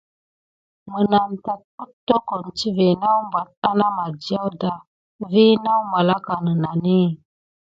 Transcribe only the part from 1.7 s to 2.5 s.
éttokon